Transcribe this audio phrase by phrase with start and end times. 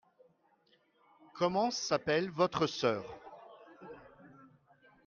[1.35, 3.03] Comment s'appelle votre sœur?